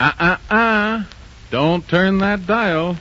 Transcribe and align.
Uh-uh-uh. 0.00 1.04
Don't 1.50 1.86
turn 1.86 2.18
that 2.18 2.46
dial. 2.46 2.96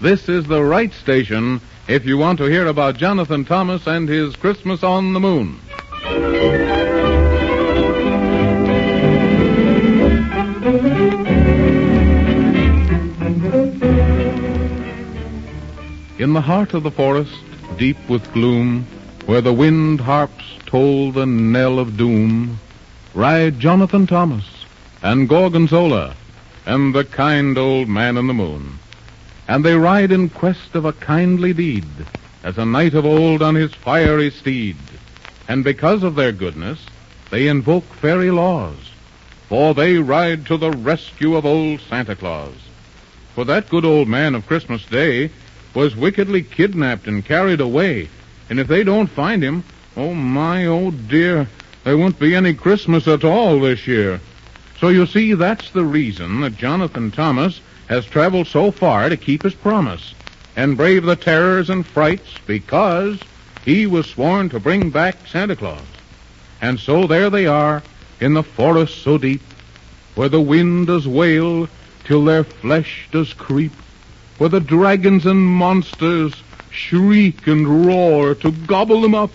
This 0.00 0.28
is 0.28 0.46
the 0.46 0.62
right 0.62 0.92
station 0.92 1.60
if 1.88 2.04
you 2.06 2.16
want 2.16 2.38
to 2.38 2.44
hear 2.44 2.66
about 2.66 2.96
Jonathan 2.96 3.44
Thomas 3.44 3.86
and 3.86 4.08
his 4.08 4.36
Christmas 4.36 4.84
on 4.84 5.14
the 5.14 5.20
Moon. 5.20 5.58
In 16.18 16.32
the 16.32 16.40
heart 16.40 16.74
of 16.74 16.82
the 16.82 16.90
forest, 16.90 17.32
deep 17.78 17.96
with 18.08 18.32
gloom, 18.32 18.86
where 19.26 19.40
the 19.40 19.52
wind 19.52 20.00
harps 20.00 20.44
toll 20.66 21.10
the 21.10 21.26
knell 21.26 21.78
of 21.78 21.96
doom, 21.96 22.60
ride 23.14 23.58
Jonathan 23.58 24.06
Thomas 24.06 24.44
and 25.02 25.28
Gorgonzola 25.28 26.14
and 26.68 26.94
the 26.94 27.04
kind 27.04 27.56
old 27.56 27.88
man 27.88 28.18
in 28.18 28.26
the 28.26 28.34
moon. 28.34 28.78
And 29.48 29.64
they 29.64 29.74
ride 29.74 30.12
in 30.12 30.28
quest 30.28 30.74
of 30.74 30.84
a 30.84 30.92
kindly 30.92 31.54
deed, 31.54 31.88
as 32.44 32.58
a 32.58 32.66
knight 32.66 32.92
of 32.92 33.06
old 33.06 33.40
on 33.40 33.54
his 33.54 33.72
fiery 33.72 34.30
steed. 34.30 34.76
And 35.48 35.64
because 35.64 36.02
of 36.02 36.14
their 36.14 36.30
goodness, 36.30 36.78
they 37.30 37.48
invoke 37.48 37.84
fairy 37.84 38.30
laws, 38.30 38.76
for 39.48 39.72
they 39.72 39.96
ride 39.96 40.44
to 40.46 40.58
the 40.58 40.70
rescue 40.70 41.36
of 41.36 41.46
old 41.46 41.80
Santa 41.80 42.14
Claus. 42.14 42.54
For 43.34 43.46
that 43.46 43.70
good 43.70 43.86
old 43.86 44.06
man 44.06 44.34
of 44.34 44.46
Christmas 44.46 44.84
Day 44.84 45.30
was 45.72 45.96
wickedly 45.96 46.42
kidnapped 46.42 47.06
and 47.06 47.24
carried 47.24 47.62
away, 47.62 48.10
and 48.50 48.60
if 48.60 48.68
they 48.68 48.84
don't 48.84 49.06
find 49.06 49.42
him, 49.42 49.64
oh 49.96 50.12
my, 50.12 50.66
oh 50.66 50.90
dear, 50.90 51.48
there 51.84 51.96
won't 51.96 52.18
be 52.18 52.34
any 52.34 52.52
Christmas 52.52 53.08
at 53.08 53.24
all 53.24 53.58
this 53.58 53.86
year. 53.86 54.20
So 54.78 54.90
you 54.90 55.06
see, 55.06 55.34
that's 55.34 55.70
the 55.72 55.84
reason 55.84 56.40
that 56.42 56.56
Jonathan 56.56 57.10
Thomas 57.10 57.60
has 57.88 58.06
traveled 58.06 58.46
so 58.46 58.70
far 58.70 59.08
to 59.08 59.16
keep 59.16 59.42
his 59.42 59.54
promise 59.54 60.14
and 60.54 60.76
brave 60.76 61.04
the 61.04 61.16
terrors 61.16 61.68
and 61.68 61.84
frights 61.84 62.28
because 62.46 63.20
he 63.64 63.86
was 63.86 64.06
sworn 64.06 64.48
to 64.50 64.60
bring 64.60 64.90
back 64.90 65.16
Santa 65.26 65.56
Claus. 65.56 65.82
And 66.60 66.78
so 66.78 67.08
there 67.08 67.28
they 67.28 67.46
are 67.46 67.82
in 68.20 68.34
the 68.34 68.42
forest 68.42 69.02
so 69.02 69.18
deep, 69.18 69.42
where 70.14 70.28
the 70.28 70.40
wind 70.40 70.86
does 70.86 71.08
wail 71.08 71.68
till 72.04 72.24
their 72.24 72.44
flesh 72.44 73.08
does 73.10 73.32
creep, 73.34 73.72
where 74.38 74.48
the 74.48 74.60
dragons 74.60 75.26
and 75.26 75.40
monsters 75.40 76.34
shriek 76.70 77.46
and 77.48 77.86
roar 77.86 78.34
to 78.36 78.52
gobble 78.52 79.00
them 79.00 79.14
up. 79.14 79.30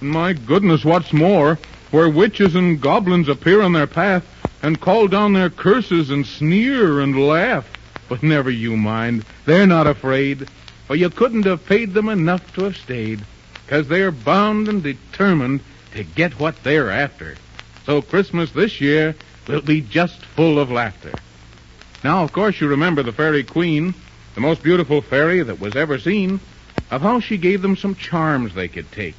My 0.00 0.34
goodness, 0.34 0.84
what's 0.84 1.12
more, 1.12 1.58
where 1.90 2.08
witches 2.08 2.54
and 2.54 2.80
goblins 2.80 3.28
appear 3.28 3.60
on 3.60 3.72
their 3.72 3.86
path 3.86 4.24
and 4.62 4.80
call 4.80 5.08
down 5.08 5.32
their 5.32 5.50
curses 5.50 6.10
and 6.10 6.26
sneer 6.26 7.00
and 7.00 7.26
laugh. 7.26 7.68
But 8.08 8.22
never 8.22 8.50
you 8.50 8.76
mind. 8.76 9.24
They're 9.44 9.66
not 9.66 9.86
afraid, 9.86 10.48
for 10.86 10.96
you 10.96 11.10
couldn't 11.10 11.46
have 11.46 11.66
paid 11.66 11.94
them 11.94 12.08
enough 12.08 12.54
to 12.54 12.64
have 12.64 12.76
stayed, 12.76 13.20
'cause 13.66 13.88
they're 13.88 14.10
bound 14.10 14.68
and 14.68 14.82
determined 14.82 15.60
to 15.94 16.02
get 16.02 16.40
what 16.40 16.62
they're 16.64 16.90
after. 16.90 17.36
So 17.84 18.02
Christmas 18.02 18.50
this 18.50 18.80
year 18.80 19.14
will 19.46 19.60
be 19.60 19.80
just 19.80 20.24
full 20.24 20.58
of 20.58 20.70
laughter. 20.70 21.14
Now, 22.04 22.22
of 22.22 22.32
course, 22.32 22.60
you 22.60 22.68
remember 22.68 23.02
the 23.02 23.12
Fairy 23.12 23.42
Queen, 23.42 23.94
the 24.34 24.40
most 24.40 24.62
beautiful 24.62 25.00
fairy 25.00 25.42
that 25.42 25.60
was 25.60 25.74
ever 25.76 25.98
seen, 25.98 26.40
of 26.90 27.02
how 27.02 27.20
she 27.20 27.36
gave 27.36 27.60
them 27.60 27.76
some 27.76 27.94
charms 27.94 28.54
they 28.54 28.68
could 28.68 28.90
take. 28.92 29.16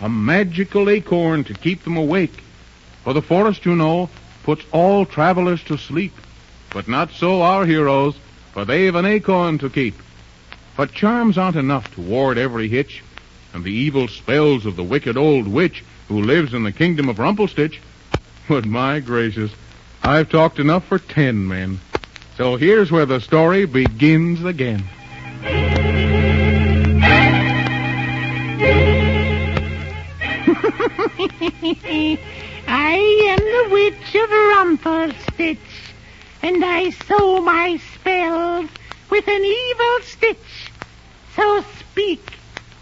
A 0.00 0.08
magical 0.08 0.88
acorn 0.88 1.44
to 1.44 1.54
keep 1.54 1.84
them 1.84 1.96
awake. 1.96 2.42
For 3.04 3.12
the 3.12 3.22
forest, 3.22 3.66
you 3.66 3.76
know, 3.76 4.08
puts 4.44 4.64
all 4.72 5.04
travelers 5.04 5.62
to 5.64 5.76
sleep. 5.76 6.12
But 6.72 6.86
not 6.86 7.10
so 7.10 7.42
our 7.42 7.66
heroes, 7.66 8.14
for 8.52 8.64
they've 8.64 8.94
an 8.94 9.06
acorn 9.06 9.58
to 9.58 9.70
keep. 9.70 9.94
But 10.76 10.92
charms 10.92 11.38
aren't 11.38 11.56
enough 11.56 11.92
to 11.94 12.00
ward 12.00 12.38
every 12.38 12.68
hitch, 12.68 13.02
and 13.52 13.64
the 13.64 13.72
evil 13.72 14.06
spells 14.06 14.66
of 14.66 14.76
the 14.76 14.82
wicked 14.82 15.16
old 15.16 15.48
witch 15.48 15.82
who 16.08 16.22
lives 16.22 16.52
in 16.52 16.62
the 16.62 16.72
kingdom 16.72 17.08
of 17.08 17.16
Rumplestitch. 17.16 17.78
But 18.46 18.66
my 18.66 19.00
gracious, 19.00 19.50
I've 20.02 20.28
talked 20.28 20.58
enough 20.58 20.84
for 20.84 20.98
ten 20.98 21.48
men. 21.48 21.80
So 22.36 22.56
here's 22.56 22.92
where 22.92 23.06
the 23.06 23.20
story 23.20 23.64
begins 23.64 24.44
again. 24.44 24.84
I 32.76 32.96
am 33.28 33.38
the 33.38 33.72
witch 33.72 34.16
of 34.16 34.30
Rumpelstitch, 34.30 35.92
and 36.42 36.64
I 36.64 36.90
sow 36.90 37.40
my 37.40 37.76
spells 37.94 38.68
with 39.08 39.28
an 39.28 39.44
evil 39.44 39.98
stitch. 40.02 40.72
So 41.36 41.64
speak, 41.78 42.32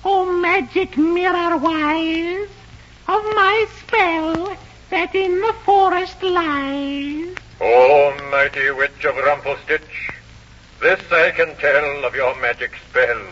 O 0.02 0.24
magic 0.40 0.96
mirror 0.96 1.58
wise, 1.58 2.48
of 3.06 3.22
my 3.36 3.66
spell 3.80 4.56
that 4.88 5.14
in 5.14 5.42
the 5.42 5.54
forest 5.62 6.22
lies. 6.22 7.36
O 7.60 8.16
mighty 8.30 8.70
witch 8.70 9.04
of 9.04 9.16
Rumplestitch, 9.16 10.10
this 10.80 11.02
I 11.12 11.32
can 11.32 11.54
tell 11.56 12.06
of 12.06 12.14
your 12.14 12.34
magic 12.40 12.72
spell. 12.88 13.26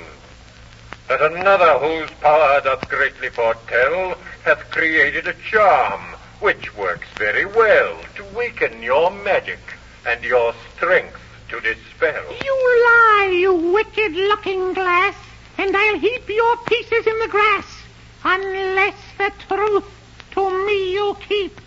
That 1.08 1.22
another 1.22 1.78
whose 1.78 2.10
power 2.20 2.60
doth 2.60 2.86
greatly 2.90 3.30
foretell 3.30 4.18
hath 4.44 4.70
created 4.70 5.26
a 5.26 5.34
charm 5.50 6.16
which 6.40 6.74
works 6.76 7.06
very 7.16 7.44
well 7.44 7.98
to 8.16 8.24
weaken 8.36 8.82
your 8.82 9.10
magic 9.10 9.58
and 10.06 10.22
your 10.24 10.54
strength 10.74 11.20
to 11.48 11.60
dispel. 11.60 12.22
You 12.44 12.84
lie, 12.84 13.36
you 13.38 13.52
wicked 13.52 14.12
looking 14.12 14.72
glass, 14.72 15.14
and 15.58 15.76
I'll 15.76 15.98
heap 15.98 16.28
your 16.28 16.56
pieces 16.64 17.06
in 17.06 17.18
the 17.20 17.28
grass, 17.28 17.66
unless 18.24 18.96
the 19.18 19.32
truth 19.46 19.84
to 20.32 20.66
me 20.66 20.92
you 20.94 21.16
keep, 21.28 21.60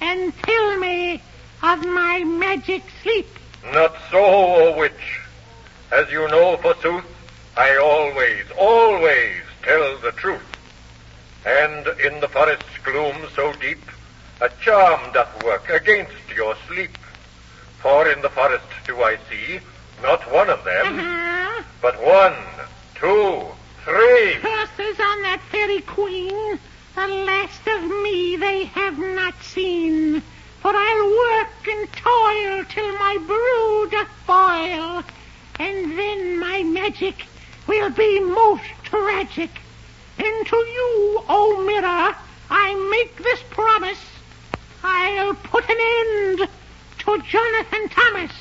and 0.00 0.32
tell 0.42 0.78
me 0.78 1.20
of 1.62 1.84
my 1.84 2.22
magic 2.24 2.82
sleep. 3.02 3.26
Not 3.72 3.94
so, 4.10 4.22
O 4.22 4.76
witch. 4.76 5.20
As 5.90 6.10
you 6.10 6.28
know, 6.28 6.56
forsooth, 6.58 7.04
I 7.56 7.76
always, 7.76 8.44
always 8.58 9.42
tell 9.62 9.98
the 9.98 10.12
truth. 10.12 10.40
And 11.44 11.86
in 12.00 12.20
the 12.20 12.28
forest's 12.28 12.78
gloom 12.84 13.16
so 13.34 13.52
deep, 13.54 13.82
a 14.42 14.48
charm 14.60 15.00
doth 15.12 15.44
work 15.44 15.68
against 15.70 16.12
your 16.34 16.56
sleep. 16.66 16.90
For 17.80 18.10
in 18.10 18.20
the 18.22 18.28
forest 18.28 18.64
do 18.86 19.00
I 19.02 19.16
see 19.30 19.60
not 20.02 20.20
one 20.32 20.50
of 20.50 20.64
them, 20.64 20.98
Uh-huh. 20.98 21.62
but 21.80 21.94
one, 22.02 22.34
two, 22.96 23.46
three. 23.84 24.34
Curses 24.42 24.98
on 25.00 25.22
that 25.22 25.40
fairy 25.50 25.80
queen. 25.82 26.58
The 26.96 27.06
last 27.06 27.64
of 27.68 27.82
me 28.02 28.36
they 28.36 28.64
have 28.64 28.98
not 28.98 29.40
seen. 29.42 30.22
For 30.60 30.72
I'll 30.74 31.10
work 31.26 31.68
and 31.68 31.92
toil 31.92 32.64
till 32.68 32.92
my 32.98 33.16
brew 33.30 33.88
doth 33.90 34.12
boil. 34.26 35.04
And 35.60 35.96
then 35.98 36.38
my 36.40 36.62
magic 36.64 37.26
will 37.68 37.90
be 37.90 38.18
most 38.20 38.64
tragic. 38.82 39.50
And 40.18 40.46
to 40.46 40.56
you, 40.56 41.22
O 41.28 41.62
mirror, 41.64 42.14
I 42.50 42.74
make 42.90 43.16
this 43.22 43.40
promise. 43.50 44.02
I'll 44.82 45.34
put 45.34 45.68
an 45.68 45.76
end 45.78 46.48
to 46.98 47.22
Jonathan 47.28 47.88
Thomas. 47.88 48.32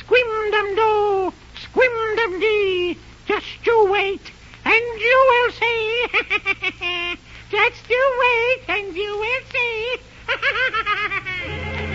Squim-dum-do, 0.00 1.32
squim-dum-dee. 1.62 2.98
Just 3.26 3.46
you 3.64 3.86
wait, 3.90 4.30
and 4.64 5.00
you 5.00 5.26
will 5.30 5.52
see. 5.52 6.06
Just 7.50 7.90
you 7.90 8.12
wait, 8.20 8.60
and 8.68 8.96
you 8.96 9.18
will 9.18 9.42
see. 9.52 9.96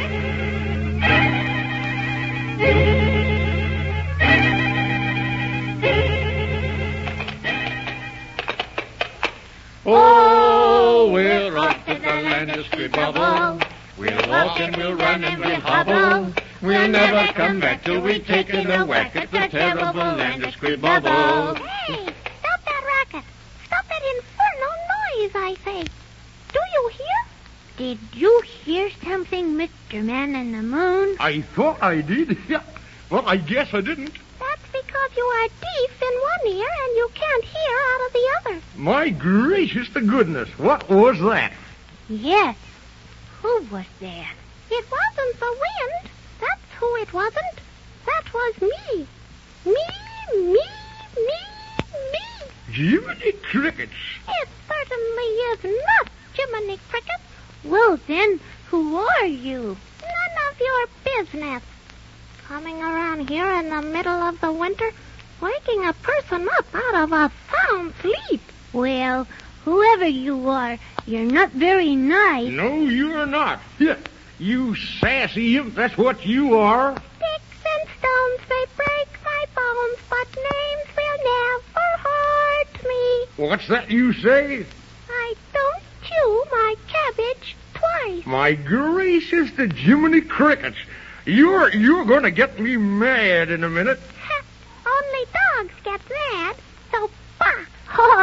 Oh, 9.90 10.37
we're 11.88 11.94
off 11.94 12.02
to 12.02 12.02
the 12.02 12.22
land 12.22 12.52
of 12.52 12.66
Scribble. 12.66 13.60
We'll 13.98 14.30
walk 14.30 14.60
and 14.60 14.76
we'll 14.76 14.96
run 14.96 15.24
and 15.24 15.40
we'll 15.40 15.60
hobble. 15.60 16.34
We'll 16.62 16.88
never 16.88 17.34
come 17.34 17.60
back 17.60 17.84
till 17.84 18.02
we've 18.02 18.26
taken 18.26 18.70
a 18.70 18.86
whack 18.86 19.16
at 19.16 19.32
the 19.32 19.48
terrible 19.48 19.94
land 19.94 20.44
of 20.44 20.54
Scribble. 20.54 20.88
Hey, 20.88 22.14
stop 22.40 22.66
that 22.66 22.84
racket. 22.86 23.24
Stop 23.66 23.88
that 23.88 24.02
infernal 24.16 24.76
noise, 25.16 25.32
I 25.36 25.56
say. 25.64 25.84
Do 26.54 26.60
you 26.74 26.92
hear? 26.94 27.08
Did 27.78 28.00
you 28.14 28.42
hear 28.42 28.90
something, 29.04 29.56
Mr. 29.56 30.04
Man 30.04 30.36
in 30.36 30.52
the 30.52 30.64
Moon? 30.64 31.16
I 31.20 31.42
thought 31.42 31.82
I 31.82 32.02
did. 32.02 32.38
Yeah. 32.50 32.62
Well, 33.10 33.24
I 33.26 33.38
guess 33.38 33.74
I 33.74 33.80
didn't. 33.82 34.12
That's 34.40 34.62
because 34.72 35.12
you 35.16 35.24
are 35.24 35.48
deaf 35.48 36.02
in 36.02 36.20
one 36.20 36.58
ear 36.58 36.68
and 36.68 36.98
you 36.98 37.10
can't 37.14 37.44
hear 37.46 37.80
out 37.94 38.06
of 38.06 38.14
the 38.14 38.30
other. 38.40 38.62
My 38.76 39.10
gracious 39.10 39.88
to 39.94 40.02
goodness, 40.02 40.50
what 40.60 40.90
was 40.90 41.18
that? 41.22 41.54
Yes. 42.10 42.56
Who 43.42 43.64
was 43.70 43.86
there? 44.00 44.30
It 44.72 44.86
wasn't 44.90 45.40
the 45.40 45.52
wind. 45.52 46.12
That's 46.40 46.74
who 46.80 46.96
it 46.96 47.12
wasn't. 47.14 47.60
That 48.06 48.34
was 48.34 48.62
me. 48.62 49.08
Me, 49.66 49.86
me, 50.34 50.62
me, 51.16 51.42
me. 52.14 52.74
Jiminy 52.74 53.32
crickets. 53.44 53.92
It 54.30 54.50
certainly 54.68 55.24
is 55.24 55.84
not 55.86 56.10
Jiminy 56.34 56.80
Cricket. 56.90 57.22
Well, 57.66 58.00
then, 58.08 58.40
who 58.68 58.96
are 58.96 59.26
you? 59.26 59.76
None 60.02 60.38
of 60.50 60.60
your 60.60 60.88
business. 61.04 61.64
Coming 62.48 62.82
around 62.82 63.30
here 63.30 63.52
in 63.52 63.70
the 63.70 63.82
middle 63.82 64.24
of 64.24 64.40
the 64.40 64.52
winter, 64.54 64.92
waking 65.42 65.86
a 65.86 65.94
person 65.94 66.48
up 66.58 66.74
out 66.74 66.96
of 66.96 67.12
a 67.12 67.32
sound 67.52 67.94
sleep. 68.02 68.42
Well, 68.72 69.28
whoever 69.68 70.08
you 70.08 70.48
are, 70.48 70.80
you're 71.06 71.30
not 71.30 71.52
very 71.52 71.94
nice. 71.94 72.50
No, 72.50 72.74
you're 72.74 73.26
not. 73.26 73.60
You 74.40 74.76
sassy 74.76 75.58
imp, 75.58 75.76
that's 75.76 75.98
what 75.98 76.26
you 76.26 76.58
are. 76.58 76.94
Sticks 76.94 77.66
and 77.76 77.90
stones 78.00 78.50
may 78.50 78.66
break 78.78 79.10
my 79.26 79.46
bones, 79.56 79.98
but 80.10 80.28
names 80.38 80.88
will 80.96 81.20
never 81.26 81.98
hurt 82.08 82.88
me. 82.88 83.46
What's 83.50 83.68
that 83.68 83.92
you 83.92 84.14
say? 84.14 84.66
I 85.10 85.34
don't 85.54 85.84
chew 86.02 86.44
my 86.50 86.76
cabbage 86.88 87.58
twice. 87.74 88.26
My 88.26 88.54
gracious, 88.54 89.52
the 89.52 89.68
Jiminy 89.68 90.22
Crickets. 90.22 90.78
You're 91.26 91.74
you're 91.76 92.06
gonna 92.06 92.32
get 92.32 92.58
me 92.58 92.78
mad 92.78 93.52
in 93.52 93.66
a 93.66 93.70
minute. 93.70 94.00
Only 94.86 95.26
dogs 95.34 95.74
get 95.84 96.02
mad, 96.10 96.56
so 96.90 97.10
bah! 97.38 97.66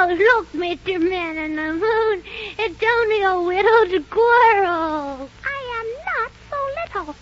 Oh, 0.07 0.09
look, 0.09 0.53
Mr. 0.53 1.01
Man 1.01 1.39
in 1.39 1.57
the 1.57 1.73
Moon. 1.73 2.23
It's 2.59 2.83
only 2.95 3.23
a 3.23 3.37
little 3.37 4.03
squirrel. 4.05 5.31
I 5.47 5.81
am 5.81 5.89
not 6.13 6.31
so 6.51 6.59
little. 6.77 7.17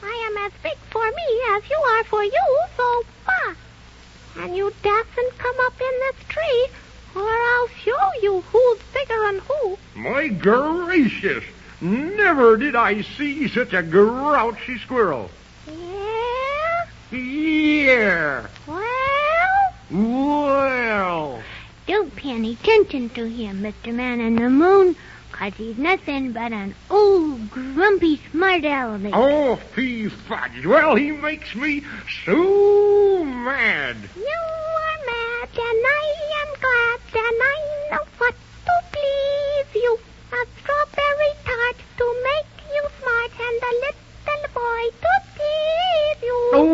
I 0.00 0.30
am 0.30 0.46
as 0.46 0.52
big 0.62 0.78
for 0.90 1.04
me 1.04 1.28
as 1.56 1.68
you 1.68 1.76
are 1.76 2.04
for 2.04 2.22
you, 2.22 2.58
so 2.76 3.02
bah! 3.26 3.54
And 4.44 4.56
you 4.56 4.72
dasn't 4.80 5.38
come 5.38 5.56
up 5.66 5.74
in 5.80 5.94
this 6.06 6.24
tree, 6.28 6.68
or 7.16 7.28
I'll 7.28 7.68
show 7.82 8.12
you 8.22 8.42
who's 8.42 8.78
bigger 8.94 9.24
and 9.24 9.40
who. 9.40 9.76
My 9.96 10.28
gracious. 10.28 11.42
Never 11.80 12.56
did 12.56 12.76
I 12.76 13.02
see 13.02 13.48
such 13.48 13.72
a 13.72 13.82
grouchy 13.82 14.78
squirrel. 14.78 15.32
Yeah? 15.66 16.86
Yeah. 17.10 18.46
Well? 18.68 19.74
Well. 19.90 20.49
Don't 21.90 22.14
pay 22.14 22.30
any 22.30 22.52
attention 22.52 23.08
to 23.16 23.28
him, 23.28 23.62
Mr. 23.64 23.92
Man 23.92 24.20
in 24.20 24.36
the 24.36 24.48
Moon, 24.48 24.94
'cause 25.32 25.54
he's 25.58 25.76
nothing 25.76 26.30
but 26.30 26.52
an 26.52 26.76
old, 26.88 27.50
grumpy, 27.50 28.20
smart 28.30 28.64
aleck. 28.64 29.12
Oh, 29.12 29.56
fee 29.74 30.06
fudge. 30.06 30.64
Well, 30.64 30.94
he 30.94 31.10
makes 31.10 31.52
me 31.56 31.82
so 32.24 33.24
mad. 33.24 33.96
You 34.16 34.40
are 34.86 35.00
mad, 35.04 35.48
and 35.52 35.84
I 35.98 36.06
am 36.40 36.50
glad, 36.60 37.00
and 37.24 37.38
I 37.42 37.56
know 37.90 38.04
what 38.18 38.36
to 38.66 38.74
please 38.92 39.82
you. 39.82 39.98
A 40.30 40.46
strawberry 40.60 41.32
tart 41.44 41.76
to 41.98 42.06
make 42.28 42.50
you 42.72 42.82
smart, 43.00 43.32
and 43.48 43.58
a 43.68 43.72
little 43.82 44.46
boy 44.54 44.82
to 45.02 45.12
tease 45.34 46.22
you. 46.22 46.38
Oh. 46.52 46.68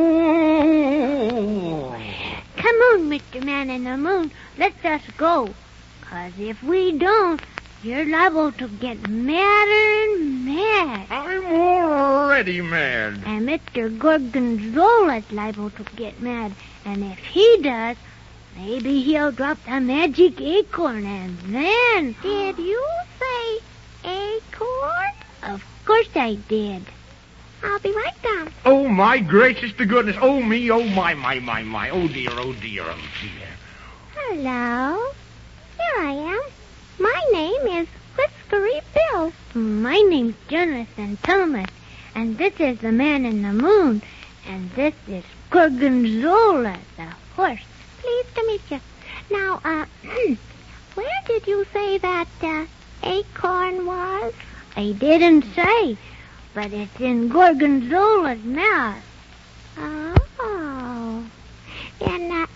Come 2.58 2.78
on, 2.90 2.98
Mr. 3.08 3.38
Man 3.42 3.70
in 3.70 3.84
the 3.84 3.96
Moon, 3.96 4.30
let 4.58 4.72
us 4.84 5.02
go. 5.16 5.54
'Cause 6.02 6.32
if 6.38 6.62
we 6.62 6.92
don't, 6.92 7.40
you're 7.82 8.04
liable 8.06 8.52
to 8.52 8.68
get 8.68 9.08
madder 9.08 10.12
and 10.12 10.44
mad. 10.46 11.06
I'm 11.10 11.44
already 11.46 12.60
mad. 12.62 13.22
And 13.26 13.48
Mr. 13.48 13.96
Gorgonzola's 13.98 15.30
liable 15.30 15.70
to 15.70 15.82
get 15.96 16.20
mad. 16.20 16.52
And 16.84 17.04
if 17.12 17.18
he 17.18 17.58
does, 17.62 17.96
maybe 18.56 19.02
he'll 19.02 19.32
drop 19.32 19.58
the 19.64 19.80
magic 19.80 20.40
acorn 20.40 21.04
and 21.04 21.38
then... 21.54 22.14
Did 22.22 22.58
you 22.58 22.84
say 23.20 23.58
acorn? 24.04 25.12
Of 25.42 25.64
course 25.84 26.08
I 26.14 26.34
did. 26.48 26.82
I'll 27.62 27.78
be 27.80 27.90
right 27.92 28.22
down. 28.22 28.52
Oh, 28.64 28.88
my 28.88 29.18
gracious 29.18 29.72
to 29.74 29.86
goodness. 29.86 30.16
Oh, 30.20 30.40
me. 30.40 30.70
Oh, 30.70 30.84
my, 30.84 31.14
my, 31.14 31.40
my, 31.40 31.62
my. 31.62 31.90
Oh, 31.90 32.06
dear, 32.06 32.30
oh, 32.32 32.52
dear, 32.52 32.84
oh, 32.84 33.08
dear. 33.22 33.48
Hello. 34.28 35.12
Here 35.78 36.04
I 36.04 36.10
am. 36.10 36.40
My 36.98 37.22
name 37.32 37.80
is 37.80 37.88
Whiskery 38.16 38.80
Bill. 38.92 39.32
My 39.54 39.98
name's 39.98 40.34
Jonathan 40.48 41.16
Thomas, 41.22 41.70
and 42.12 42.36
this 42.36 42.58
is 42.58 42.80
the 42.80 42.90
man 42.90 43.24
in 43.24 43.42
the 43.42 43.52
moon, 43.52 44.02
and 44.48 44.68
this 44.72 44.94
is 45.06 45.22
Gorgonzola, 45.50 46.76
the 46.96 47.06
horse. 47.36 47.60
Pleased 48.00 48.34
to 48.34 48.46
meet 48.48 48.62
you. 48.68 48.80
Now, 49.30 49.60
uh, 49.64 49.86
where 50.94 51.20
did 51.28 51.46
you 51.46 51.64
say 51.72 51.98
that, 51.98 52.28
uh, 52.42 52.66
acorn 53.04 53.86
was? 53.86 54.34
I 54.76 54.90
didn't 54.90 55.44
say, 55.54 55.96
but 56.52 56.72
it's 56.72 57.00
in 57.00 57.28
Gorgonzola's 57.28 58.42
mouth. 58.42 59.04
Oh. 59.78 61.24
And, 62.00 62.32
uh, 62.32 62.46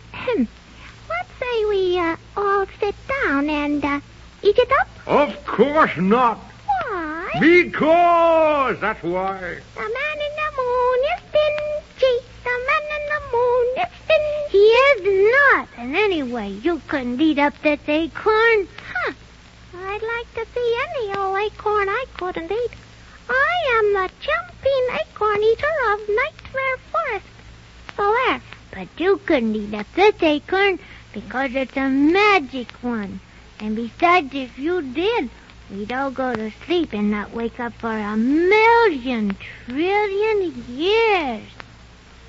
what 1.11 1.27
say 1.41 1.65
we, 1.65 1.99
uh, 2.11 2.17
all 2.37 2.67
sit 2.81 2.95
down 3.25 3.49
and, 3.49 3.85
uh, 3.85 4.01
eat 4.43 4.59
it 4.59 4.73
up? 4.81 4.89
Of 5.07 5.45
course 5.47 5.97
not. 5.97 6.39
Why? 6.67 7.31
Because 7.41 8.81
that's 8.81 9.03
why. 9.03 9.39
The 9.75 9.81
man 9.81 10.17
in 10.27 10.35
the 10.43 10.51
moon 10.61 10.99
is 11.13 11.21
stingy. 11.29 12.17
The 12.45 12.57
man 12.69 12.85
in 12.97 13.05
the 13.15 13.23
moon 13.37 13.67
is 13.83 13.91
stingy. 14.05 14.43
He 14.51 14.65
is 14.87 15.33
not. 15.35 15.69
And 15.77 15.95
anyway, 15.95 16.51
you 16.51 16.81
couldn't 16.89 17.21
eat 17.21 17.39
up 17.39 17.55
this 17.63 17.81
acorn. 17.87 18.69
Huh. 18.93 19.13
I'd 19.77 20.03
like 20.03 20.35
to 20.35 20.53
see 20.53 20.79
any 20.89 21.15
old 21.17 21.39
acorn 21.39 21.89
I 21.89 22.05
couldn't 22.17 22.51
eat. 22.51 22.73
I 23.29 23.55
am 23.79 23.93
the 23.93 24.11
jumping 24.27 24.87
acorn 25.01 25.43
eater 25.43 25.77
of 25.93 26.01
Nightmare 26.09 26.79
Forest. 26.91 27.27
So 27.97 28.17
there. 28.27 28.43
But 28.73 28.89
you 28.99 29.19
couldn't 29.27 29.55
eat 29.55 29.75
up 29.75 29.87
this 29.95 30.21
acorn 30.23 30.79
because 31.13 31.55
it's 31.55 31.77
a 31.77 31.89
magic 31.89 32.71
one. 32.83 33.21
And 33.59 33.77
besides, 33.77 34.35
if 34.35 34.59
you 34.59 34.83
did, 34.83 35.29
we'd 35.71 35.93
all 35.93 36.11
go 36.11 36.35
to 36.35 36.51
sleep 36.65 36.93
and 36.93 37.11
not 37.11 37.33
wake 37.33 37.61
up 37.61 37.73
for 37.75 37.91
a 37.91 38.17
million 38.17 39.37
trillion 39.67 40.65
years. 40.69 41.43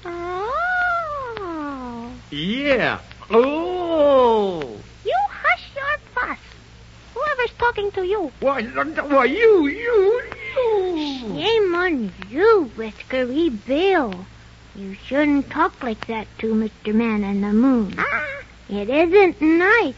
Oh. 0.05 2.11
Yeah. 2.31 2.99
Oh. 3.29 4.61
You 5.05 5.15
hush 5.29 5.69
your 5.75 5.97
fuss. 6.13 6.39
Whoever's 7.13 7.57
talking 7.57 7.91
to 7.91 8.05
you. 8.05 8.31
Why, 8.39 8.63
why, 8.63 9.25
you, 9.25 9.67
you, 9.67 10.21
you. 10.55 11.19
Shame 11.19 11.75
on 11.75 12.11
you, 12.29 12.71
Whiskery 12.75 13.49
Bill. 13.65 14.25
You 14.75 14.95
shouldn't 15.05 15.49
talk 15.49 15.83
like 15.83 16.07
that 16.07 16.27
to 16.39 16.53
Mr. 16.53 16.93
Man 16.93 17.23
in 17.23 17.41
the 17.41 17.51
Moon. 17.51 17.95
Ah, 17.97 18.27
It 18.71 18.89
isn't 18.89 19.41
nice, 19.41 19.95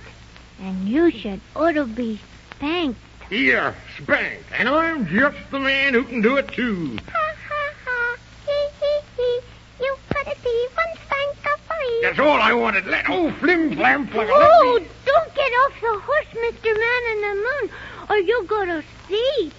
and 0.59 0.89
you 0.89 1.11
should 1.11 1.41
ought 1.55 1.73
to 1.73 1.85
be 1.85 2.19
spanked. 2.55 2.99
Here, 3.29 3.75
spanked. 4.01 4.45
And 4.57 4.67
I'm 4.67 5.05
just 5.05 5.37
the 5.51 5.59
man 5.59 5.93
who 5.93 6.03
can 6.03 6.21
do 6.21 6.37
it, 6.37 6.47
too. 6.47 6.97
Ha 7.07 7.35
ha 7.47 7.73
ha! 7.85 8.15
Hee 8.47 8.69
hee 8.79 9.01
hee! 9.15 9.39
You 9.79 9.95
couldn't 10.09 10.39
even 10.39 10.89
spank 11.05 11.37
a 11.45 11.57
flea. 11.67 11.99
That's 12.01 12.17
all 12.17 12.41
I 12.41 12.51
wanted. 12.53 12.87
Let, 12.87 13.05
oh, 13.09 13.31
flim 13.33 13.75
flam 13.75 14.07
flam. 14.07 14.27
Oh, 14.31 14.79
don't 15.05 15.35
get 15.35 15.51
off 15.51 15.73
the 15.79 15.99
horse, 15.99 16.25
Mr. 16.33 16.73
Man 16.73 17.01
in 17.11 17.21
the 17.21 17.35
Moon, 17.35 17.69
or 18.09 18.17
you'll 18.17 18.45
go 18.45 18.65
to 18.65 18.83
sleep. 19.05 19.53